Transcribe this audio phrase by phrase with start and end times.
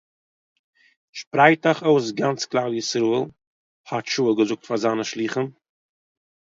[1.17, 3.23] שפרייט אייך אויס גאנץ כלל ישראל,
[3.89, 5.47] האט שאול געזאגט פאר זיינע שלוחים